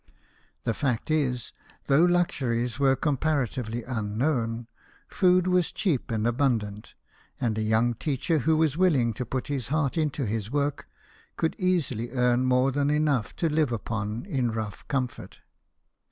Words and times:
The 0.63 0.73
fact 0.73 1.11
is, 1.11 1.53
though 1.85 2.01
luxuries 2.03 2.79
were 2.79 2.95
compara 2.95 3.45
tively 3.47 3.83
unknown, 3.87 4.65
food 5.07 5.45
was 5.45 5.71
cheap 5.71 6.09
and 6.09 6.25
abundant; 6.25 6.95
and 7.39 7.55
a 7.55 7.61
young 7.61 7.93
teacher 7.93 8.39
who 8.39 8.57
was 8.57 8.75
willing 8.75 9.13
to 9.13 9.27
put 9.27 9.45
his 9.45 9.67
heart 9.67 9.99
into 9.99 10.25
his 10.25 10.49
work 10.49 10.87
could 11.37 11.55
easily 11.59 12.09
earn 12.13 12.45
more 12.45 12.71
than 12.71 12.89
enough 12.89 13.35
to 13.35 13.47
live 13.47 13.71
upon 13.71 14.25
in 14.25 14.49
rough 14.49 14.87
comfort. 14.87 15.41